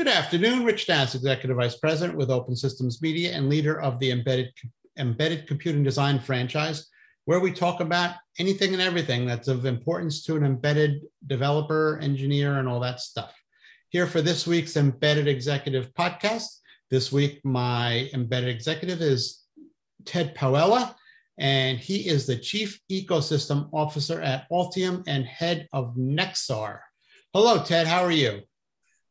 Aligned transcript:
Good 0.00 0.08
afternoon, 0.08 0.64
Rich 0.64 0.88
Nass, 0.88 1.14
Executive 1.14 1.58
Vice 1.58 1.76
President 1.76 2.16
with 2.16 2.30
Open 2.30 2.56
Systems 2.56 3.02
Media 3.02 3.32
and 3.32 3.50
leader 3.50 3.78
of 3.82 3.98
the 3.98 4.12
Embedded, 4.12 4.50
Embedded 4.98 5.46
Computing 5.46 5.82
Design 5.82 6.18
franchise, 6.18 6.88
where 7.26 7.38
we 7.38 7.52
talk 7.52 7.80
about 7.80 8.14
anything 8.38 8.72
and 8.72 8.80
everything 8.80 9.26
that's 9.26 9.46
of 9.46 9.66
importance 9.66 10.24
to 10.24 10.36
an 10.36 10.42
embedded 10.42 11.02
developer, 11.26 11.98
engineer, 12.00 12.60
and 12.60 12.66
all 12.66 12.80
that 12.80 13.00
stuff. 13.00 13.34
Here 13.90 14.06
for 14.06 14.22
this 14.22 14.46
week's 14.46 14.78
Embedded 14.78 15.28
Executive 15.28 15.92
podcast. 15.92 16.46
This 16.88 17.12
week, 17.12 17.38
my 17.44 18.08
embedded 18.14 18.48
executive 18.48 19.02
is 19.02 19.42
Ted 20.06 20.34
Pawela, 20.34 20.94
and 21.36 21.78
he 21.78 22.08
is 22.08 22.26
the 22.26 22.38
Chief 22.38 22.80
Ecosystem 22.90 23.68
Officer 23.74 24.22
at 24.22 24.48
Altium 24.50 25.04
and 25.06 25.26
head 25.26 25.68
of 25.74 25.94
Nexar. 25.94 26.78
Hello, 27.34 27.62
Ted. 27.62 27.86
How 27.86 28.02
are 28.02 28.10
you? 28.10 28.40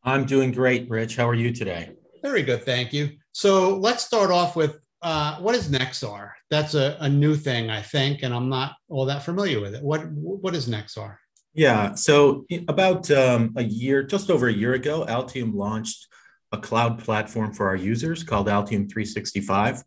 I'm 0.04 0.26
doing 0.26 0.52
great, 0.52 0.90
Rich. 0.90 1.16
How 1.16 1.28
are 1.28 1.36
you 1.36 1.52
today? 1.52 1.92
Very 2.22 2.44
good, 2.44 2.64
thank 2.64 2.94
you. 2.94 3.12
So 3.32 3.78
let's 3.78 4.04
start 4.04 4.32
off 4.32 4.56
with 4.56 4.80
uh, 5.02 5.38
what 5.38 5.56
is 5.56 5.70
Nexar? 5.70 6.32
That's 6.50 6.74
a, 6.74 6.98
a, 7.00 7.08
new 7.08 7.36
thing, 7.36 7.70
I 7.70 7.82
think, 7.82 8.24
and 8.24 8.34
I'm 8.34 8.50
not 8.50 8.74
all 8.90 9.06
that 9.06 9.24
familiar 9.24 9.62
with 9.62 9.76
it. 9.76 9.84
What 9.84 10.12
what 10.12 10.56
is 10.56 10.68
Nexar? 10.68 11.16
Yeah, 11.54 11.94
so 11.96 12.46
about 12.68 13.10
um, 13.12 13.54
a 13.56 13.64
year, 13.64 14.04
just 14.04 14.30
over 14.30 14.48
a 14.48 14.54
year 14.54 14.74
ago, 14.74 15.06
Altium 15.08 15.54
launched 15.54 16.08
a 16.52 16.58
cloud 16.58 17.00
platform 17.00 17.54
for 17.54 17.68
our 17.68 17.76
users 17.76 18.24
called 18.24 18.48
Altium 18.48 18.90
365, 18.92 19.84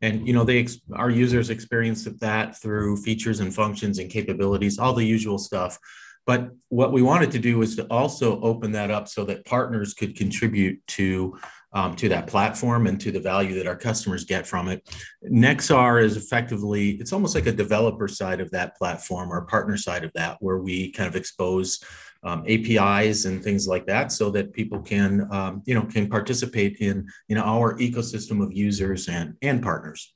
and 0.00 0.26
you 0.26 0.32
know 0.34 0.44
they 0.44 0.66
our 0.94 1.10
users 1.10 1.50
experience 1.50 2.04
that 2.04 2.60
through 2.60 2.96
features 2.96 3.40
and 3.40 3.54
functions 3.54 3.98
and 3.98 4.10
capabilities, 4.10 4.78
all 4.78 4.94
the 4.94 5.04
usual 5.04 5.38
stuff. 5.38 5.78
But 6.26 6.50
what 6.68 6.92
we 6.92 7.02
wanted 7.02 7.30
to 7.32 7.38
do 7.38 7.58
was 7.58 7.76
to 7.76 7.86
also 7.86 8.40
open 8.40 8.72
that 8.72 8.90
up 8.90 9.08
so 9.08 9.24
that 9.26 9.46
partners 9.46 9.94
could 9.94 10.16
contribute 10.16 10.84
to 10.88 11.38
um, 11.72 11.94
to 11.96 12.08
that 12.08 12.26
platform 12.26 12.86
and 12.86 12.98
to 13.02 13.12
the 13.12 13.20
value 13.20 13.54
that 13.56 13.66
our 13.66 13.76
customers 13.76 14.24
get 14.24 14.46
from 14.46 14.68
it. 14.68 14.88
Nexar 15.30 16.02
is 16.02 16.16
effectively 16.16 16.92
it's 16.92 17.12
almost 17.12 17.34
like 17.34 17.46
a 17.46 17.52
developer 17.52 18.08
side 18.08 18.40
of 18.40 18.50
that 18.52 18.76
platform 18.76 19.30
or 19.30 19.42
partner 19.42 19.76
side 19.76 20.02
of 20.02 20.10
that, 20.14 20.38
where 20.40 20.58
we 20.58 20.90
kind 20.92 21.08
of 21.08 21.16
expose 21.16 21.78
um, 22.22 22.44
APIs 22.48 23.26
and 23.26 23.44
things 23.44 23.68
like 23.68 23.86
that, 23.86 24.10
so 24.10 24.30
that 24.30 24.54
people 24.54 24.80
can 24.80 25.28
um, 25.30 25.62
you 25.66 25.74
know 25.74 25.84
can 25.84 26.08
participate 26.08 26.78
in 26.78 27.06
in 27.28 27.36
our 27.36 27.76
ecosystem 27.78 28.42
of 28.42 28.52
users 28.52 29.08
and 29.08 29.34
and 29.42 29.62
partners. 29.62 30.15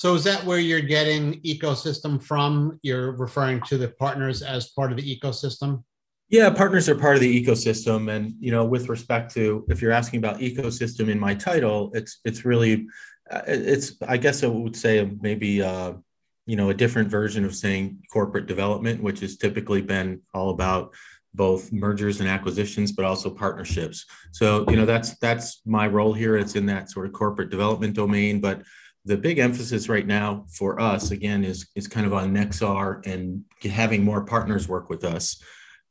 So 0.00 0.14
is 0.14 0.24
that 0.24 0.46
where 0.46 0.58
you're 0.58 0.80
getting 0.80 1.42
ecosystem 1.42 2.22
from? 2.22 2.78
You're 2.80 3.12
referring 3.12 3.60
to 3.64 3.76
the 3.76 3.88
partners 3.88 4.40
as 4.40 4.70
part 4.70 4.92
of 4.92 4.96
the 4.96 5.04
ecosystem? 5.04 5.84
Yeah, 6.30 6.48
partners 6.48 6.88
are 6.88 6.94
part 6.94 7.16
of 7.16 7.20
the 7.20 7.44
ecosystem, 7.44 8.10
and 8.10 8.32
you 8.40 8.50
know, 8.50 8.64
with 8.64 8.88
respect 8.88 9.30
to 9.34 9.66
if 9.68 9.82
you're 9.82 9.92
asking 9.92 10.20
about 10.20 10.38
ecosystem 10.38 11.10
in 11.10 11.20
my 11.20 11.34
title, 11.34 11.90
it's 11.92 12.20
it's 12.24 12.46
really 12.46 12.86
uh, 13.30 13.42
it's 13.46 13.96
I 14.08 14.16
guess 14.16 14.42
I 14.42 14.46
would 14.46 14.74
say 14.74 15.06
maybe 15.20 15.60
uh, 15.60 15.92
you 16.46 16.56
know 16.56 16.70
a 16.70 16.74
different 16.82 17.10
version 17.10 17.44
of 17.44 17.54
saying 17.54 17.98
corporate 18.10 18.46
development, 18.46 19.02
which 19.02 19.20
has 19.20 19.36
typically 19.36 19.82
been 19.82 20.22
all 20.32 20.48
about 20.48 20.94
both 21.34 21.72
mergers 21.72 22.20
and 22.20 22.28
acquisitions, 22.28 22.90
but 22.90 23.04
also 23.04 23.28
partnerships. 23.28 24.06
So 24.32 24.64
you 24.70 24.76
know 24.76 24.86
that's 24.86 25.18
that's 25.18 25.60
my 25.66 25.86
role 25.86 26.14
here. 26.14 26.38
It's 26.38 26.56
in 26.56 26.64
that 26.66 26.90
sort 26.90 27.04
of 27.04 27.12
corporate 27.12 27.50
development 27.50 27.94
domain, 27.94 28.40
but 28.40 28.62
the 29.04 29.16
big 29.16 29.38
emphasis 29.38 29.88
right 29.88 30.06
now 30.06 30.44
for 30.48 30.80
us 30.80 31.10
again 31.10 31.44
is 31.44 31.68
is 31.74 31.88
kind 31.88 32.06
of 32.06 32.12
on 32.12 32.34
Nexar 32.34 33.04
and 33.06 33.44
having 33.62 34.04
more 34.04 34.24
partners 34.24 34.68
work 34.68 34.90
with 34.90 35.04
us 35.04 35.42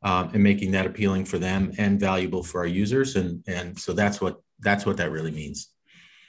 um, 0.03 0.29
and 0.33 0.43
making 0.43 0.71
that 0.71 0.85
appealing 0.85 1.25
for 1.25 1.39
them 1.39 1.71
and 1.77 1.99
valuable 1.99 2.43
for 2.43 2.59
our 2.59 2.67
users 2.67 3.15
and 3.15 3.43
and 3.47 3.77
so 3.77 3.93
that's 3.93 4.21
what 4.21 4.37
that's 4.59 4.85
what 4.85 4.97
that 4.97 5.11
really 5.11 5.31
means. 5.31 5.69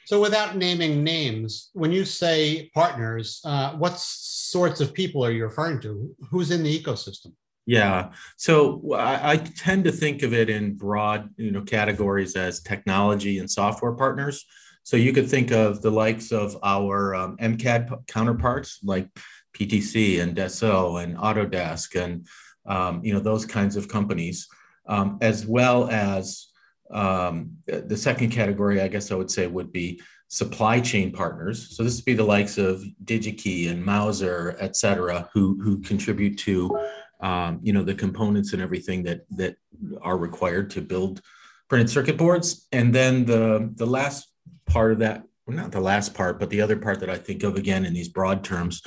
So 0.06 0.20
without 0.20 0.56
naming 0.56 1.05
names, 1.05 1.70
when 1.73 1.92
you 1.92 2.05
say 2.05 2.70
partners, 2.75 3.41
uh, 3.45 3.74
what 3.74 3.97
sorts 3.97 4.80
of 4.80 4.92
people 4.92 5.24
are 5.24 5.30
you 5.30 5.45
referring 5.45 5.80
to? 5.83 6.12
Who's 6.30 6.51
in 6.51 6.62
the 6.62 6.83
ecosystem? 6.83 7.33
Yeah, 7.67 8.11
so 8.36 8.83
I, 8.95 9.33
I 9.33 9.36
tend 9.36 9.85
to 9.85 9.92
think 9.92 10.23
of 10.23 10.33
it 10.33 10.51
in 10.51 10.74
broad 10.74 11.30
you 11.36 11.52
know 11.52 11.62
categories 11.62 12.35
as 12.35 12.61
technology 12.61 13.39
and 13.39 13.48
software 13.48 13.92
partners. 13.92 14.45
So 14.83 14.96
you 14.96 15.13
could 15.13 15.29
think 15.29 15.51
of 15.51 15.83
the 15.83 15.91
likes 15.91 16.33
of 16.33 16.57
our 16.63 17.14
um, 17.14 17.36
MCAD 17.36 18.07
counterparts 18.07 18.80
like 18.83 19.08
PTC 19.57 20.20
and 20.20 20.36
Dassault 20.36 21.02
and 21.02 21.17
Autodesk 21.17 22.01
and 22.01 22.27
um, 22.67 23.05
you 23.05 23.13
know 23.13 23.20
those 23.20 23.46
kinds 23.46 23.77
of 23.77 23.89
companies, 23.89 24.48
um, 24.86 25.18
as 25.20 25.46
well 25.46 25.89
as 25.91 26.48
um, 26.92 27.57
the 27.67 27.96
second 27.96 28.30
category, 28.30 28.80
I 28.80 28.89
guess 28.89 29.11
I 29.11 29.14
would 29.14 29.30
say 29.30 29.46
would 29.46 29.73
be 29.73 30.01
supply 30.29 30.80
chain 30.80 31.11
partners. 31.12 31.77
So 31.77 31.83
this 31.83 31.97
would 31.97 32.05
be 32.05 32.14
the 32.14 32.24
likes 32.24 32.58
of 32.58 32.85
DigiKey 33.05 33.70
and 33.70 33.85
Mouser, 33.85 34.57
et 34.61 34.77
cetera, 34.77 35.29
who 35.33 35.58
who 35.62 35.80
contribute 35.80 36.39
to 36.39 36.79
um, 37.20 37.61
you 37.62 37.73
know 37.73 37.83
the 37.83 37.95
components 37.95 38.52
and 38.52 38.62
everything 38.62 39.02
that 39.05 39.23
that 39.36 39.57
are 40.02 40.17
required 40.17 40.70
to 40.70 40.80
build 40.80 41.20
printed 41.68 41.91
circuit 41.91 42.17
boards. 42.17 42.67
And 42.73 42.95
then 42.95 43.24
the 43.24 43.73
the 43.77 43.86
last 43.86 44.30
part 44.70 44.92
of 44.92 44.98
that, 45.01 45.25
well, 45.47 45.57
not 45.57 45.73
the 45.73 45.81
last 45.81 46.14
part, 46.14 46.39
but 46.39 46.51
the 46.51 46.61
other 46.61 46.77
part 46.77 47.01
that 47.01 47.11
I 47.11 47.17
think 47.17 47.42
of 47.42 47.57
again 47.57 47.85
in 47.85 47.92
these 47.92 48.08
broad 48.08 48.45
terms 48.45 48.83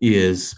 is 0.00 0.54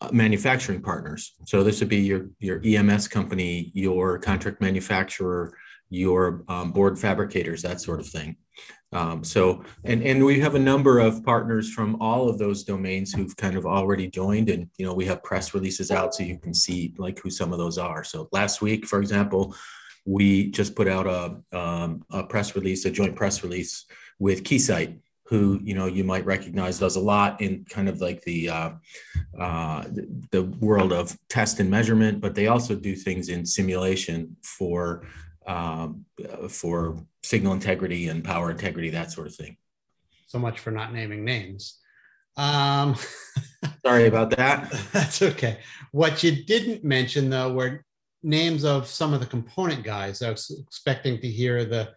uh, 0.00 0.08
manufacturing 0.12 0.82
partners. 0.82 1.34
So 1.46 1.62
this 1.62 1.80
would 1.80 1.88
be 1.88 2.00
your 2.00 2.28
your 2.38 2.60
EMS 2.64 3.08
company, 3.08 3.70
your 3.74 4.18
contract 4.18 4.60
manufacturer, 4.60 5.56
your 5.90 6.44
um, 6.48 6.72
board 6.72 6.98
fabricators, 6.98 7.62
that 7.62 7.80
sort 7.80 8.00
of 8.00 8.06
thing. 8.06 8.36
Um, 8.92 9.24
so 9.24 9.64
and 9.84 10.02
and 10.02 10.24
we 10.24 10.40
have 10.40 10.54
a 10.54 10.58
number 10.58 10.98
of 10.98 11.24
partners 11.24 11.72
from 11.72 12.00
all 12.00 12.28
of 12.28 12.38
those 12.38 12.62
domains 12.64 13.12
who've 13.12 13.36
kind 13.36 13.56
of 13.56 13.64
already 13.64 14.08
joined, 14.08 14.50
and 14.50 14.68
you 14.76 14.84
know 14.84 14.92
we 14.92 15.06
have 15.06 15.22
press 15.22 15.54
releases 15.54 15.90
out 15.90 16.14
so 16.14 16.22
you 16.24 16.38
can 16.38 16.52
see 16.52 16.94
like 16.98 17.18
who 17.18 17.30
some 17.30 17.52
of 17.52 17.58
those 17.58 17.78
are. 17.78 18.04
So 18.04 18.28
last 18.32 18.60
week, 18.60 18.86
for 18.86 19.00
example, 19.00 19.54
we 20.04 20.50
just 20.50 20.74
put 20.74 20.88
out 20.88 21.06
a, 21.06 21.56
um, 21.56 22.04
a 22.10 22.24
press 22.24 22.54
release, 22.54 22.84
a 22.84 22.90
joint 22.90 23.14
press 23.14 23.42
release 23.42 23.84
with 24.18 24.44
Keysight, 24.44 24.98
who 25.26 25.58
you 25.62 25.74
know 25.74 25.86
you 25.86 26.04
might 26.04 26.26
recognize 26.26 26.78
does 26.78 26.96
a 26.96 27.00
lot 27.00 27.40
in 27.40 27.64
kind 27.64 27.88
of 27.88 28.00
like 28.00 28.22
the 28.22 28.50
uh, 28.50 28.70
uh, 29.38 29.84
the 30.30 30.42
world 30.60 30.92
of 30.92 31.16
test 31.28 31.60
and 31.60 31.70
measurement, 31.70 32.20
but 32.20 32.34
they 32.34 32.48
also 32.48 32.74
do 32.74 32.94
things 32.94 33.28
in 33.28 33.46
simulation 33.46 34.36
for 34.42 35.06
um, 35.46 36.04
for 36.48 36.98
signal 37.22 37.52
integrity 37.52 38.08
and 38.08 38.22
power 38.24 38.50
integrity, 38.50 38.90
that 38.90 39.10
sort 39.10 39.26
of 39.26 39.34
thing. 39.34 39.56
So 40.26 40.38
much 40.38 40.60
for 40.60 40.70
not 40.70 40.92
naming 40.92 41.24
names. 41.24 41.78
Um, 42.36 42.96
Sorry 43.86 44.06
about 44.06 44.30
that. 44.36 44.70
That's 44.92 45.22
okay. 45.22 45.58
What 45.92 46.22
you 46.22 46.44
didn't 46.44 46.84
mention 46.84 47.30
though 47.30 47.52
were 47.52 47.84
names 48.22 48.64
of 48.64 48.86
some 48.86 49.12
of 49.12 49.20
the 49.20 49.26
component 49.26 49.82
guys. 49.82 50.22
I 50.22 50.30
was 50.30 50.50
expecting 50.66 51.20
to 51.20 51.28
hear 51.28 51.64
the 51.64 51.90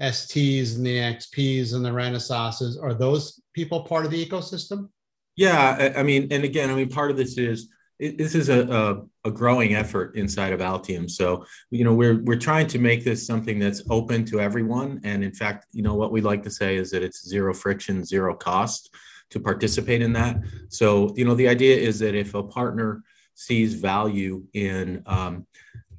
STs 0.00 0.76
and 0.76 0.86
the 0.86 0.98
XPs 0.98 1.74
and 1.74 1.84
the 1.84 1.90
Renesas's. 1.90 2.78
Are 2.78 2.94
those 2.94 3.40
people 3.54 3.84
part 3.84 4.04
of 4.04 4.10
the 4.10 4.24
ecosystem? 4.24 4.88
Yeah, 5.36 5.92
I 5.96 6.02
mean, 6.02 6.28
and 6.30 6.44
again, 6.44 6.70
I 6.70 6.74
mean, 6.74 6.88
part 6.88 7.10
of 7.10 7.16
this 7.16 7.38
is 7.38 7.68
this 7.98 8.34
is 8.34 8.48
a, 8.48 8.68
a, 8.68 9.28
a, 9.28 9.30
growing 9.30 9.76
effort 9.76 10.16
inside 10.16 10.52
of 10.52 10.58
Altium. 10.58 11.08
So, 11.08 11.44
you 11.70 11.84
know, 11.84 11.94
we're 11.94 12.20
we're 12.24 12.38
trying 12.38 12.66
to 12.68 12.78
make 12.78 13.04
this 13.04 13.24
something 13.24 13.60
that's 13.60 13.82
open 13.90 14.24
to 14.26 14.40
everyone. 14.40 15.00
And 15.04 15.22
in 15.22 15.32
fact, 15.32 15.66
you 15.72 15.82
know, 15.82 15.94
what 15.94 16.10
we 16.10 16.20
like 16.20 16.42
to 16.42 16.50
say 16.50 16.76
is 16.76 16.90
that 16.90 17.04
it's 17.04 17.26
zero 17.28 17.54
friction, 17.54 18.04
zero 18.04 18.34
cost 18.34 18.92
to 19.30 19.38
participate 19.38 20.02
in 20.02 20.12
that. 20.14 20.36
So, 20.68 21.12
you 21.16 21.24
know, 21.24 21.34
the 21.34 21.48
idea 21.48 21.76
is 21.76 22.00
that 22.00 22.16
if 22.16 22.34
a 22.34 22.42
partner 22.42 23.02
sees 23.34 23.74
value 23.74 24.44
in 24.52 25.02
um, 25.06 25.46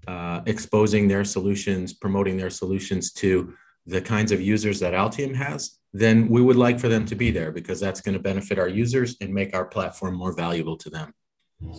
uh, 0.08 0.42
exposing 0.46 1.08
their 1.08 1.24
solutions, 1.24 1.94
promoting 1.94 2.38
their 2.38 2.50
solutions 2.50 3.12
to 3.14 3.54
the 3.86 4.02
kinds 4.02 4.32
of 4.32 4.42
users 4.42 4.80
that 4.80 4.94
Altium 4.94 5.36
has, 5.36 5.78
then 5.94 6.28
we 6.28 6.42
would 6.42 6.56
like 6.56 6.80
for 6.80 6.88
them 6.88 7.06
to 7.06 7.16
be 7.16 7.32
there 7.32 7.52
because 7.52 7.80
that's 7.80 8.02
going 8.02 8.14
to 8.14 8.22
benefit 8.22 8.58
our 8.58 8.68
users 8.68 9.16
and 9.22 9.34
make 9.34 9.56
our 9.56 9.66
platform 9.66 10.16
more 10.16 10.34
valuable 10.34 10.78
to 10.78 10.90
them. 10.90 11.14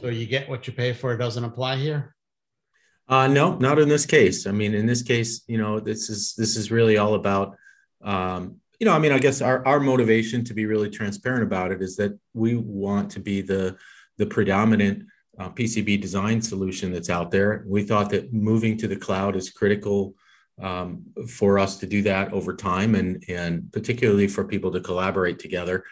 So 0.01 0.09
you 0.09 0.27
get 0.27 0.49
what 0.49 0.67
you 0.67 0.73
pay 0.73 0.93
for 0.93 1.17
doesn't 1.17 1.45
apply 1.45 1.77
here? 1.77 2.15
Uh, 3.09 3.27
no, 3.27 3.57
not 3.57 3.79
in 3.79 3.89
this 3.89 4.07
case. 4.07 4.47
I 4.47 4.53
mean, 4.53 4.75
in 4.75 4.87
this 4.87 5.03
case, 5.03 5.43
you 5.47 5.59
know, 5.59 5.79
this 5.79 6.09
is 6.09 6.35
this 6.37 6.57
is 6.57 6.71
really 6.71 6.97
all 6.97 7.15
about, 7.15 7.57
um, 8.03 8.61
you 8.79 8.87
know, 8.87 8.93
I 8.93 8.99
mean, 8.99 9.13
I 9.13 9.19
guess 9.19 9.43
our, 9.43 9.67
our 9.67 9.79
motivation 9.79 10.43
to 10.45 10.55
be 10.55 10.65
really 10.65 10.89
transparent 10.89 11.43
about 11.43 11.71
it 11.71 11.83
is 11.83 11.97
that 11.97 12.19
we 12.33 12.55
want 12.55 13.11
to 13.13 13.21
be 13.21 13.43
the 13.43 13.77
the 14.17 14.27
predominant 14.27 15.05
uh, 15.39 15.51
PCB 15.51 16.01
design 16.01 16.41
solution 16.41 16.93
that's 16.93 17.11
out 17.11 17.31
there. 17.31 17.65
We 17.67 17.83
thought 17.83 18.11
that 18.11 18.33
moving 18.33 18.77
to 18.79 18.89
the 18.89 18.97
cloud 18.97 19.37
is 19.37 19.51
critical 19.51 20.15
um, 20.63 21.05
for 21.29 21.59
us 21.59 21.79
to 21.79 21.87
do 21.87 22.03
that 22.03 22.33
over 22.33 22.55
time, 22.55 22.95
and 22.95 23.23
and 23.29 23.73
particularly 23.73 24.29
for 24.29 24.45
people 24.45 24.71
to 24.73 24.81
collaborate 24.81 25.39
together. 25.39 25.85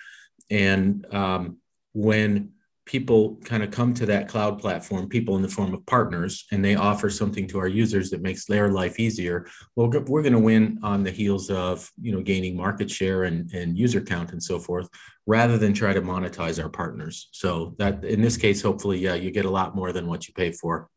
And 0.51 1.07
um, 1.13 1.59
when 1.93 2.53
people 2.93 3.39
kind 3.43 3.63
of 3.63 3.71
come 3.71 3.95
to 3.95 4.05
that 4.05 4.29
cloud 4.29 4.59
platform, 4.59 5.09
people 5.09 5.35
in 5.37 5.41
the 5.41 5.49
form 5.49 5.73
of 5.73 5.85
partners, 5.87 6.45
and 6.53 6.63
they 6.63 6.75
offer 6.75 7.09
something 7.09 7.49
to 7.49 7.59
our 7.59 7.67
users 7.67 8.11
that 8.11 8.21
makes 8.21 8.45
their 8.45 8.69
life 8.69 9.01
easier. 9.01 9.47
Well, 9.75 9.89
we're 9.89 10.21
going 10.21 10.35
to 10.35 10.39
win 10.39 10.79
on 10.83 11.03
the 11.03 11.11
heels 11.11 11.49
of 11.49 11.91
you 11.99 12.13
know 12.13 12.21
gaining 12.21 12.55
market 12.55 12.91
share 12.91 13.25
and, 13.25 13.51
and 13.55 13.79
user 13.79 14.03
count 14.03 14.33
and 14.33 14.43
so 14.43 14.59
forth, 14.59 14.91
rather 15.27 15.57
than 15.57 15.73
try 15.73 15.95
to 15.95 16.03
monetize 16.03 16.63
our 16.63 16.69
partners. 16.69 17.31
So 17.33 17.75
that 17.79 18.05
in 18.05 18.21
this 18.21 18.37
case, 18.37 18.61
hopefully, 18.61 18.99
yeah, 18.99 19.15
you 19.15 19.31
get 19.31 19.47
a 19.47 19.51
lot 19.51 19.75
more 19.75 19.93
than 19.93 20.07
what 20.07 20.29
you 20.29 20.35
pay 20.35 20.53
for. 20.53 20.91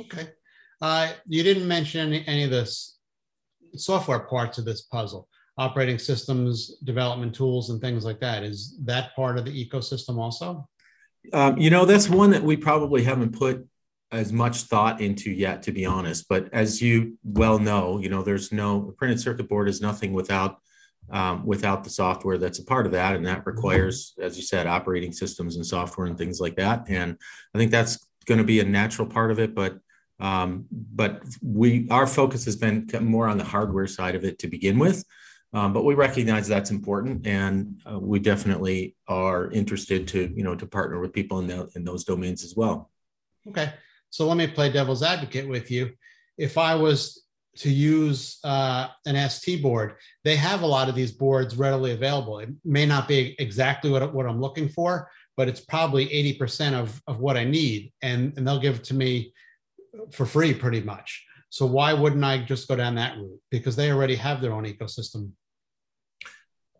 Okay. 0.00 0.30
Uh, 0.80 1.12
you 1.28 1.42
didn't 1.42 1.68
mention 1.68 2.00
any, 2.00 2.24
any 2.26 2.44
of 2.44 2.50
this 2.50 2.96
software 3.76 4.20
parts 4.20 4.56
of 4.56 4.64
this 4.64 4.82
puzzle 4.82 5.28
operating 5.58 5.98
systems 5.98 6.78
development 6.84 7.34
tools 7.34 7.68
and 7.68 7.78
things 7.80 8.06
like 8.06 8.18
that 8.20 8.42
is 8.42 8.78
that 8.82 9.14
part 9.14 9.36
of 9.36 9.44
the 9.44 9.68
ecosystem 9.68 10.16
also 10.16 10.66
um, 11.32 11.58
you 11.58 11.70
know, 11.70 11.84
that's 11.84 12.08
one 12.08 12.30
that 12.30 12.42
we 12.42 12.56
probably 12.56 13.02
haven't 13.02 13.38
put 13.38 13.66
as 14.10 14.32
much 14.32 14.62
thought 14.62 15.00
into 15.00 15.30
yet, 15.30 15.62
to 15.62 15.72
be 15.72 15.86
honest. 15.86 16.28
But 16.28 16.52
as 16.52 16.82
you 16.82 17.18
well 17.24 17.58
know, 17.58 17.98
you 17.98 18.10
know, 18.10 18.22
there's 18.22 18.52
no 18.52 18.94
printed 18.98 19.20
circuit 19.20 19.48
board 19.48 19.68
is 19.68 19.80
nothing 19.80 20.12
without 20.12 20.58
um, 21.10 21.44
without 21.44 21.84
the 21.84 21.90
software 21.90 22.38
that's 22.38 22.60
a 22.60 22.64
part 22.64 22.86
of 22.86 22.92
that, 22.92 23.16
and 23.16 23.26
that 23.26 23.44
requires, 23.44 24.14
as 24.20 24.36
you 24.36 24.42
said, 24.42 24.66
operating 24.66 25.12
systems 25.12 25.56
and 25.56 25.66
software 25.66 26.06
and 26.06 26.16
things 26.16 26.40
like 26.40 26.56
that. 26.56 26.88
And 26.88 27.16
I 27.54 27.58
think 27.58 27.70
that's 27.70 28.06
going 28.24 28.38
to 28.38 28.44
be 28.44 28.60
a 28.60 28.64
natural 28.64 29.06
part 29.08 29.30
of 29.30 29.38
it, 29.38 29.54
but 29.54 29.78
um, 30.20 30.66
but 30.70 31.22
we 31.42 31.88
our 31.90 32.06
focus 32.06 32.44
has 32.44 32.56
been 32.56 32.88
more 33.00 33.26
on 33.26 33.38
the 33.38 33.44
hardware 33.44 33.86
side 33.86 34.14
of 34.14 34.24
it 34.24 34.38
to 34.40 34.46
begin 34.46 34.78
with. 34.78 35.04
Um, 35.54 35.72
but 35.72 35.84
we 35.84 35.94
recognize 35.94 36.48
that's 36.48 36.70
important, 36.70 37.26
and 37.26 37.80
uh, 37.90 37.98
we 37.98 38.18
definitely 38.18 38.96
are 39.06 39.50
interested 39.50 40.08
to 40.08 40.32
you 40.34 40.42
know 40.42 40.54
to 40.54 40.66
partner 40.66 40.98
with 40.98 41.12
people 41.12 41.40
in 41.40 41.46
the, 41.46 41.70
in 41.76 41.84
those 41.84 42.04
domains 42.04 42.42
as 42.42 42.56
well. 42.56 42.90
Okay, 43.48 43.72
so 44.08 44.26
let 44.26 44.36
me 44.36 44.46
play 44.46 44.72
devil's 44.72 45.02
advocate 45.02 45.48
with 45.48 45.70
you. 45.70 45.90
If 46.38 46.56
I 46.56 46.74
was 46.74 47.22
to 47.56 47.70
use 47.70 48.38
uh, 48.44 48.88
an 49.04 49.28
ST 49.28 49.62
board, 49.62 49.96
they 50.24 50.36
have 50.36 50.62
a 50.62 50.66
lot 50.66 50.88
of 50.88 50.94
these 50.94 51.12
boards 51.12 51.56
readily 51.56 51.92
available. 51.92 52.38
It 52.38 52.48
may 52.64 52.86
not 52.86 53.06
be 53.06 53.36
exactly 53.38 53.90
what, 53.90 54.14
what 54.14 54.26
I'm 54.26 54.40
looking 54.40 54.70
for, 54.70 55.10
but 55.36 55.48
it's 55.48 55.60
probably 55.60 56.06
80% 56.38 56.72
of, 56.72 57.02
of 57.06 57.20
what 57.20 57.36
I 57.36 57.44
need, 57.44 57.92
and, 58.00 58.32
and 58.36 58.46
they'll 58.46 58.58
give 58.58 58.76
it 58.76 58.84
to 58.84 58.94
me 58.94 59.32
for 60.12 60.24
free 60.24 60.54
pretty 60.54 60.80
much. 60.80 61.26
So 61.52 61.66
why 61.66 61.92
wouldn't 61.92 62.24
I 62.24 62.38
just 62.38 62.66
go 62.66 62.76
down 62.76 62.94
that 62.94 63.16
route? 63.18 63.40
Because 63.50 63.76
they 63.76 63.92
already 63.92 64.16
have 64.16 64.40
their 64.40 64.52
own 64.52 64.64
ecosystem 64.64 65.32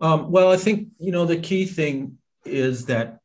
um, 0.03 0.33
well, 0.33 0.51
I 0.51 0.57
think 0.57 0.89
you 0.99 1.13
know 1.13 1.25
the 1.25 1.39
key 1.39 1.65
thing 1.65 2.19
is 2.45 2.87
that 2.87 3.19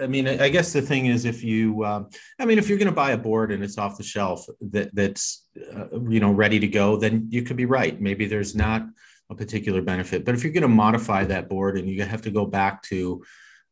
I 0.00 0.06
mean, 0.06 0.28
I 0.28 0.48
guess 0.48 0.72
the 0.72 0.80
thing 0.80 1.06
is, 1.06 1.24
if 1.24 1.42
you, 1.42 1.84
um, 1.84 2.08
I 2.38 2.44
mean, 2.44 2.56
if 2.56 2.68
you're 2.68 2.78
going 2.78 2.86
to 2.86 2.94
buy 2.94 3.10
a 3.10 3.18
board 3.18 3.50
and 3.50 3.64
it's 3.64 3.78
off 3.78 3.98
the 3.98 4.04
shelf 4.04 4.46
that 4.70 4.94
that's, 4.94 5.44
uh, 5.74 6.00
you 6.08 6.20
know, 6.20 6.30
ready 6.30 6.60
to 6.60 6.68
go, 6.68 6.96
then 6.96 7.26
you 7.30 7.42
could 7.42 7.56
be 7.56 7.64
right. 7.64 8.00
Maybe 8.00 8.26
there's 8.26 8.54
not 8.54 8.86
a 9.28 9.34
particular 9.34 9.82
benefit, 9.82 10.24
but 10.24 10.36
if 10.36 10.44
you're 10.44 10.52
going 10.52 10.62
to 10.62 10.68
modify 10.68 11.24
that 11.24 11.48
board 11.48 11.76
and 11.78 11.90
you 11.90 12.04
have 12.04 12.22
to 12.22 12.30
go 12.30 12.46
back 12.46 12.80
to, 12.84 13.24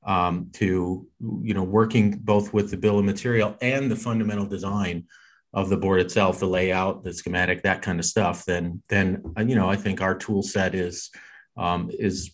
um, 0.05 0.49
to, 0.55 1.07
you 1.21 1.55
know, 1.55 1.63
working 1.63 2.19
both 2.19 2.53
with 2.53 2.73
the 2.73 2.77
bill 2.77 2.99
of 2.99 3.05
material 3.05 3.57
and 3.61 3.89
the 3.89 3.95
fundamental 3.95 4.47
design 4.47 5.05
of 5.53 5.69
the 5.69 5.77
board 5.77 6.01
itself, 6.01 6.39
the 6.39 6.47
layout, 6.47 7.03
the 7.03 7.13
schematic, 7.13 7.63
that 7.63 7.83
kind 7.83 7.99
of 7.99 8.05
stuff, 8.05 8.45
then, 8.45 8.83
then, 8.89 9.23
you 9.47 9.57
know, 9.57 9.69
I 9.69 9.77
think 9.77 10.01
our 10.01 10.15
tool 10.15 10.43
set 10.43 10.75
is, 10.75 11.11
um, 11.57 11.91
is 11.93 12.31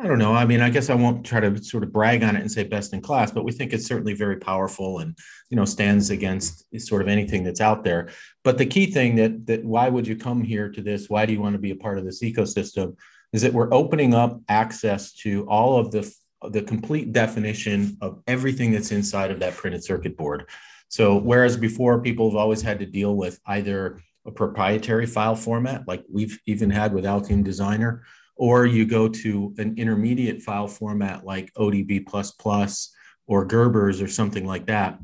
I 0.00 0.06
don't 0.06 0.18
know. 0.18 0.32
I 0.32 0.44
mean, 0.44 0.60
I 0.60 0.70
guess 0.70 0.90
I 0.90 0.94
won't 0.94 1.26
try 1.26 1.40
to 1.40 1.62
sort 1.62 1.82
of 1.82 1.92
brag 1.92 2.22
on 2.22 2.36
it 2.36 2.40
and 2.40 2.50
say 2.50 2.62
best 2.62 2.92
in 2.92 3.00
class, 3.00 3.32
but 3.32 3.42
we 3.42 3.50
think 3.50 3.72
it's 3.72 3.86
certainly 3.86 4.14
very 4.14 4.36
powerful 4.36 5.00
and 5.00 5.18
you 5.50 5.56
know 5.56 5.64
stands 5.64 6.10
against 6.10 6.64
sort 6.80 7.02
of 7.02 7.08
anything 7.08 7.42
that's 7.42 7.60
out 7.60 7.82
there. 7.82 8.10
But 8.44 8.58
the 8.58 8.66
key 8.66 8.92
thing 8.92 9.16
that 9.16 9.46
that 9.46 9.64
why 9.64 9.88
would 9.88 10.06
you 10.06 10.14
come 10.14 10.44
here 10.44 10.70
to 10.70 10.82
this? 10.82 11.10
Why 11.10 11.26
do 11.26 11.32
you 11.32 11.40
want 11.40 11.54
to 11.54 11.58
be 11.58 11.72
a 11.72 11.76
part 11.76 11.98
of 11.98 12.04
this 12.04 12.22
ecosystem? 12.22 12.96
Is 13.32 13.42
that 13.42 13.52
we're 13.52 13.74
opening 13.74 14.14
up 14.14 14.40
access 14.48 15.12
to 15.14 15.44
all 15.48 15.80
of 15.80 15.90
the 15.90 16.08
the 16.48 16.62
complete 16.62 17.12
definition 17.12 17.98
of 18.00 18.22
everything 18.28 18.70
that's 18.70 18.92
inside 18.92 19.32
of 19.32 19.40
that 19.40 19.56
printed 19.56 19.82
circuit 19.82 20.16
board. 20.16 20.48
So 20.88 21.16
whereas 21.16 21.56
before 21.56 22.00
people 22.00 22.30
have 22.30 22.36
always 22.36 22.62
had 22.62 22.78
to 22.80 22.86
deal 22.86 23.14
with 23.14 23.38
either 23.46 24.00
a 24.26 24.30
proprietary 24.30 25.06
file 25.06 25.36
format 25.36 25.86
like 25.86 26.04
we've 26.10 26.38
even 26.46 26.70
had 26.70 26.92
with 26.92 27.04
Altium 27.04 27.44
Designer 27.44 28.02
or 28.36 28.66
you 28.66 28.86
go 28.86 29.08
to 29.08 29.54
an 29.58 29.74
intermediate 29.76 30.42
file 30.42 30.68
format 30.68 31.24
like 31.24 31.52
ODB++ 31.54 32.06
or 33.26 33.46
Gerbers 33.46 34.02
or 34.02 34.08
something 34.08 34.46
like 34.46 34.66
that. 34.66 34.98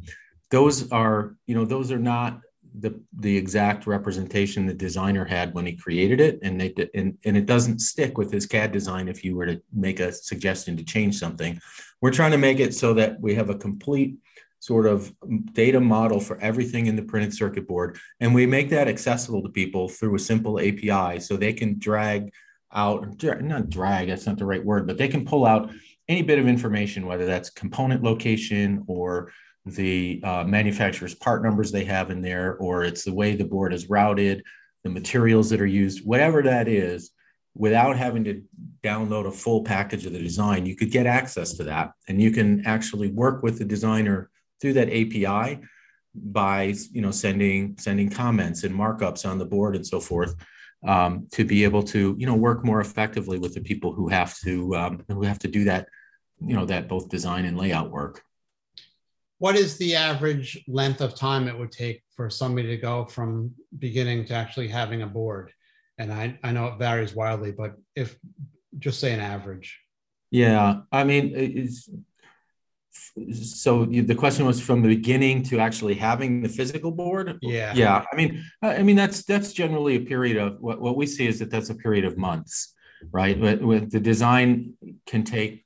Those 0.50 0.90
are, 0.92 1.36
you 1.46 1.54
know, 1.54 1.64
those 1.64 1.90
are 1.90 1.98
not 1.98 2.40
the 2.76 3.00
the 3.20 3.36
exact 3.36 3.86
representation 3.86 4.66
the 4.66 4.74
designer 4.74 5.24
had 5.24 5.54
when 5.54 5.64
he 5.64 5.76
created 5.76 6.20
it, 6.20 6.40
and 6.42 6.60
they 6.60 6.74
and, 6.94 7.16
and 7.24 7.36
it 7.36 7.46
doesn't 7.46 7.80
stick 7.80 8.18
with 8.18 8.32
his 8.32 8.46
CAD 8.46 8.72
design 8.72 9.08
if 9.08 9.24
you 9.24 9.36
were 9.36 9.46
to 9.46 9.62
make 9.72 10.00
a 10.00 10.12
suggestion 10.12 10.76
to 10.76 10.84
change 10.84 11.16
something. 11.16 11.60
We're 12.00 12.10
trying 12.10 12.32
to 12.32 12.38
make 12.38 12.58
it 12.58 12.74
so 12.74 12.92
that 12.94 13.20
we 13.20 13.34
have 13.36 13.48
a 13.48 13.54
complete 13.54 14.16
sort 14.64 14.86
of 14.86 15.12
data 15.52 15.78
model 15.78 16.18
for 16.18 16.38
everything 16.40 16.86
in 16.86 16.96
the 16.96 17.02
printed 17.02 17.34
circuit 17.34 17.68
board, 17.68 17.98
and 18.20 18.34
we 18.34 18.46
make 18.46 18.70
that 18.70 18.88
accessible 18.88 19.42
to 19.42 19.50
people 19.50 19.90
through 19.90 20.14
a 20.14 20.18
simple 20.18 20.58
API, 20.58 21.20
so 21.20 21.36
they 21.36 21.52
can 21.52 21.78
drag 21.78 22.32
out, 22.72 23.22
not 23.42 23.68
drag, 23.68 24.08
that's 24.08 24.26
not 24.26 24.38
the 24.38 24.46
right 24.46 24.64
word, 24.64 24.86
but 24.86 24.96
they 24.96 25.06
can 25.06 25.26
pull 25.26 25.44
out 25.44 25.70
any 26.08 26.22
bit 26.22 26.38
of 26.38 26.48
information, 26.48 27.06
whether 27.06 27.26
that's 27.26 27.50
component 27.50 28.02
location 28.02 28.82
or 28.86 29.30
the 29.66 30.20
uh, 30.24 30.44
manufacturer's 30.44 31.14
part 31.14 31.42
numbers 31.42 31.70
they 31.70 31.84
have 31.84 32.10
in 32.10 32.22
there, 32.22 32.56
or 32.56 32.84
it's 32.84 33.04
the 33.04 33.12
way 33.12 33.36
the 33.36 33.44
board 33.44 33.72
is 33.74 33.90
routed, 33.90 34.42
the 34.82 34.90
materials 34.90 35.50
that 35.50 35.60
are 35.60 35.66
used, 35.66 36.06
whatever 36.06 36.42
that 36.42 36.68
is, 36.68 37.10
without 37.54 37.96
having 37.96 38.24
to 38.24 38.42
download 38.82 39.26
a 39.26 39.30
full 39.30 39.62
package 39.62 40.06
of 40.06 40.12
the 40.12 40.18
design, 40.18 40.64
you 40.66 40.74
could 40.74 40.90
get 40.90 41.06
access 41.06 41.52
to 41.54 41.64
that. 41.64 41.92
And 42.08 42.20
you 42.20 42.30
can 42.30 42.66
actually 42.66 43.08
work 43.08 43.42
with 43.42 43.58
the 43.58 43.64
designer 43.64 44.30
through 44.64 44.72
that 44.72 44.88
API 44.88 45.60
by 46.14 46.74
you 46.90 47.02
know 47.02 47.10
sending 47.10 47.76
sending 47.76 48.08
comments 48.08 48.64
and 48.64 48.74
markups 48.74 49.28
on 49.28 49.36
the 49.36 49.44
board 49.44 49.76
and 49.76 49.86
so 49.86 50.00
forth 50.00 50.34
um, 50.86 51.28
to 51.32 51.44
be 51.44 51.64
able 51.64 51.82
to 51.82 52.16
you 52.18 52.24
know 52.24 52.34
work 52.34 52.64
more 52.64 52.80
effectively 52.80 53.38
with 53.38 53.52
the 53.52 53.60
people 53.60 53.92
who 53.92 54.08
have 54.08 54.34
to 54.38 54.74
um, 54.74 55.04
who 55.08 55.22
have 55.22 55.38
to 55.38 55.48
do 55.48 55.64
that 55.64 55.86
you 56.40 56.54
know 56.54 56.64
that 56.64 56.88
both 56.88 57.10
design 57.10 57.44
and 57.44 57.58
layout 57.58 57.90
work. 57.90 58.22
What 59.36 59.54
is 59.54 59.76
the 59.76 59.96
average 59.96 60.64
length 60.66 61.02
of 61.02 61.14
time 61.14 61.46
it 61.46 61.58
would 61.58 61.72
take 61.72 62.02
for 62.16 62.30
somebody 62.30 62.68
to 62.68 62.78
go 62.78 63.04
from 63.04 63.50
beginning 63.78 64.24
to 64.26 64.34
actually 64.34 64.68
having 64.68 65.02
a 65.02 65.06
board? 65.06 65.52
And 65.98 66.10
i, 66.10 66.38
I 66.42 66.52
know 66.52 66.68
it 66.68 66.78
varies 66.78 67.14
wildly 67.14 67.52
but 67.52 67.74
if 67.94 68.16
just 68.78 68.98
say 68.98 69.12
an 69.12 69.20
average. 69.20 69.78
Yeah 70.30 70.80
i 70.90 71.04
mean 71.04 71.32
it's 71.36 71.90
so 73.32 73.84
the 73.84 74.14
question 74.14 74.46
was 74.46 74.60
from 74.60 74.82
the 74.82 74.88
beginning 74.88 75.42
to 75.42 75.58
actually 75.58 75.94
having 75.94 76.42
the 76.42 76.48
physical 76.48 76.90
board? 76.90 77.38
Yeah. 77.42 77.72
Yeah 77.74 78.04
i 78.12 78.16
mean 78.16 78.44
i 78.62 78.82
mean 78.82 78.96
that's 78.96 79.24
that's 79.24 79.52
generally 79.52 79.96
a 79.96 80.00
period 80.00 80.36
of 80.36 80.60
what, 80.60 80.80
what 80.80 80.96
we 80.96 81.06
see 81.06 81.26
is 81.26 81.38
that 81.38 81.50
that's 81.50 81.70
a 81.70 81.74
period 81.74 82.04
of 82.04 82.16
months 82.16 82.74
right? 83.12 83.40
But 83.40 83.62
with 83.62 83.90
the 83.90 84.00
design 84.00 84.74
can 85.06 85.24
take 85.24 85.64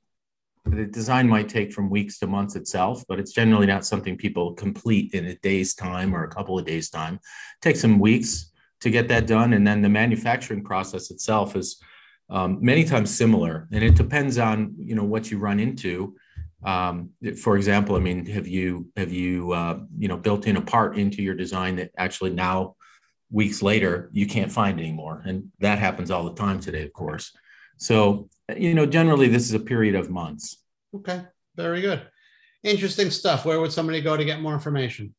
the 0.65 0.85
design 0.85 1.27
might 1.27 1.49
take 1.49 1.73
from 1.73 1.89
weeks 1.89 2.19
to 2.19 2.27
months 2.27 2.55
itself 2.55 3.03
but 3.07 3.19
it's 3.19 3.31
generally 3.31 3.65
not 3.65 3.85
something 3.85 4.17
people 4.17 4.53
complete 4.53 5.13
in 5.13 5.25
a 5.25 5.35
day's 5.35 5.73
time 5.73 6.13
or 6.13 6.23
a 6.23 6.29
couple 6.29 6.59
of 6.59 6.65
days 6.65 6.89
time. 6.89 7.15
It 7.15 7.61
takes 7.61 7.79
some 7.79 7.97
weeks 7.97 8.51
to 8.81 8.89
get 8.89 9.07
that 9.07 9.25
done 9.25 9.53
and 9.53 9.65
then 9.65 9.81
the 9.81 9.89
manufacturing 9.89 10.63
process 10.63 11.11
itself 11.11 11.55
is 11.55 11.81
um, 12.29 12.59
many 12.61 12.83
times 12.83 13.15
similar 13.15 13.67
and 13.71 13.83
it 13.83 13.95
depends 13.95 14.37
on 14.37 14.75
you 14.77 14.95
know 14.95 15.03
what 15.03 15.31
you 15.31 15.39
run 15.39 15.59
into 15.59 16.15
um, 16.63 17.09
for 17.41 17.55
example 17.55 17.95
i 17.95 17.99
mean 17.99 18.25
have 18.25 18.47
you 18.47 18.87
have 18.97 19.11
you 19.11 19.53
uh, 19.53 19.79
you 19.97 20.07
know 20.07 20.17
built 20.17 20.47
in 20.47 20.57
a 20.57 20.61
part 20.61 20.97
into 20.97 21.21
your 21.21 21.35
design 21.35 21.75
that 21.77 21.91
actually 21.97 22.31
now 22.31 22.75
weeks 23.31 23.61
later 23.61 24.09
you 24.11 24.27
can't 24.27 24.51
find 24.51 24.79
anymore? 24.79 25.21
And 25.25 25.51
that 25.59 25.79
happens 25.79 26.11
all 26.11 26.25
the 26.25 26.35
time 26.35 26.59
today 26.59 26.83
of 26.83 26.93
course. 26.93 27.31
So 27.77 28.29
you 28.55 28.73
know 28.73 28.85
generally 28.85 29.27
this 29.27 29.43
is 29.43 29.53
a 29.53 29.59
period 29.59 29.95
of 29.95 30.09
months. 30.09 30.57
Okay. 30.95 31.21
Very 31.55 31.81
good. 31.81 32.07
Interesting 32.63 33.11
stuff. 33.11 33.45
Where 33.45 33.59
would 33.59 33.71
somebody 33.71 34.01
go 34.01 34.17
to 34.17 34.25
get 34.25 34.41
more 34.41 34.53
information? 34.53 35.13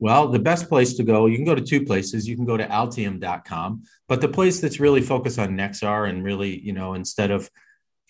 Well, 0.00 0.28
the 0.28 0.38
best 0.38 0.68
place 0.68 0.94
to 0.94 1.02
go, 1.02 1.26
you 1.26 1.36
can 1.36 1.44
go 1.44 1.56
to 1.56 1.62
two 1.62 1.84
places. 1.84 2.28
You 2.28 2.36
can 2.36 2.44
go 2.44 2.56
to 2.56 2.66
altium.com, 2.66 3.82
but 4.06 4.20
the 4.20 4.28
place 4.28 4.60
that's 4.60 4.78
really 4.78 5.00
focused 5.00 5.40
on 5.40 5.56
Nexar 5.56 6.08
and 6.08 6.22
really, 6.22 6.60
you 6.60 6.72
know, 6.72 6.94
instead 6.94 7.32
of 7.32 7.50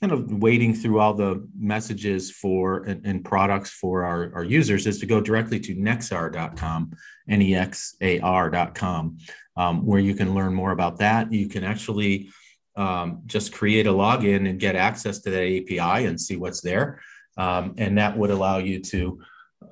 kind 0.00 0.12
of 0.12 0.30
wading 0.32 0.74
through 0.74 1.00
all 1.00 1.14
the 1.14 1.46
messages 1.58 2.30
for 2.30 2.84
and, 2.84 3.04
and, 3.04 3.24
products 3.24 3.70
for 3.70 4.04
our, 4.04 4.30
our 4.34 4.44
users 4.44 4.86
is 4.86 5.00
to 5.00 5.06
go 5.06 5.20
directly 5.20 5.58
to 5.58 5.74
nexar.com 5.74 6.92
n-e-x-a-r.com 7.28 9.18
um, 9.56 9.84
where 9.84 10.00
you 10.00 10.14
can 10.14 10.34
learn 10.34 10.54
more 10.54 10.70
about 10.70 10.98
that. 10.98 11.32
You 11.32 11.48
can 11.48 11.64
actually 11.64 12.30
um, 12.76 13.22
just 13.26 13.52
create 13.52 13.86
a 13.86 13.92
login 13.92 14.48
and 14.48 14.60
get 14.60 14.76
access 14.76 15.18
to 15.20 15.30
that 15.30 15.42
api 15.42 16.06
and 16.06 16.20
see 16.20 16.36
what's 16.36 16.60
there 16.60 17.00
Um, 17.36 17.74
and 17.76 17.98
that 17.98 18.16
would 18.16 18.30
allow 18.30 18.58
you 18.58 18.80
to 18.80 19.20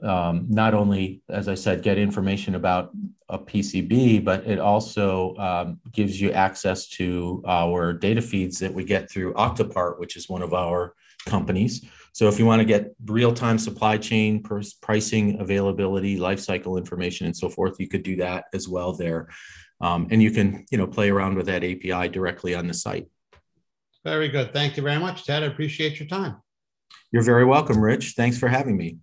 um, 0.02 0.46
not 0.48 0.74
only, 0.74 1.22
as 1.28 1.48
I 1.48 1.54
said, 1.54 1.82
get 1.82 1.98
information 1.98 2.54
about 2.54 2.90
a 3.28 3.38
PCB, 3.38 4.24
but 4.24 4.46
it 4.46 4.58
also 4.58 5.36
um, 5.36 5.80
gives 5.92 6.20
you 6.20 6.32
access 6.32 6.88
to 6.90 7.42
our 7.46 7.92
data 7.92 8.22
feeds 8.22 8.58
that 8.58 8.72
we 8.72 8.84
get 8.84 9.10
through 9.10 9.34
Octopart, 9.34 9.98
which 9.98 10.16
is 10.16 10.28
one 10.28 10.42
of 10.42 10.54
our 10.54 10.94
companies. 11.26 11.84
So 12.12 12.28
if 12.28 12.38
you 12.38 12.46
want 12.46 12.60
to 12.60 12.64
get 12.64 12.94
real-time 13.04 13.58
supply 13.58 13.98
chain 13.98 14.42
pricing, 14.80 15.40
availability, 15.40 16.16
life 16.16 16.40
cycle 16.40 16.78
information, 16.78 17.26
and 17.26 17.36
so 17.36 17.48
forth, 17.48 17.76
you 17.78 17.88
could 17.88 18.02
do 18.02 18.16
that 18.16 18.44
as 18.54 18.68
well 18.68 18.92
there. 18.94 19.28
Um, 19.80 20.08
and 20.10 20.22
you 20.22 20.30
can, 20.30 20.64
you 20.70 20.78
know, 20.78 20.86
play 20.86 21.10
around 21.10 21.36
with 21.36 21.46
that 21.46 21.62
API 21.62 22.08
directly 22.08 22.54
on 22.54 22.66
the 22.66 22.74
site. 22.74 23.08
Very 24.04 24.28
good. 24.28 24.52
Thank 24.52 24.76
you 24.76 24.82
very 24.82 24.98
much, 24.98 25.26
Ted. 25.26 25.42
I 25.42 25.46
appreciate 25.46 25.98
your 25.98 26.08
time. 26.08 26.36
You're 27.12 27.22
very 27.24 27.44
welcome, 27.44 27.80
Rich. 27.80 28.14
Thanks 28.16 28.38
for 28.38 28.48
having 28.48 28.76
me. 28.76 28.98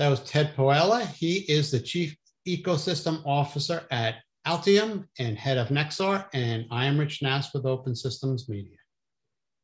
That 0.00 0.08
was 0.08 0.20
Ted 0.20 0.54
Pawela. 0.56 1.06
He 1.08 1.40
is 1.40 1.70
the 1.70 1.78
Chief 1.78 2.16
Ecosystem 2.48 3.20
Officer 3.26 3.86
at 3.90 4.14
Altium 4.46 5.04
and 5.18 5.36
head 5.36 5.58
of 5.58 5.68
Nexar. 5.68 6.24
And 6.32 6.64
I 6.70 6.86
am 6.86 6.96
Rich 6.96 7.20
Nass 7.20 7.52
with 7.52 7.66
Open 7.66 7.94
Systems 7.94 8.48
Media. 8.48 8.78